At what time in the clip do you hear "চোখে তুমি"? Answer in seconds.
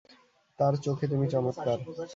0.77-1.25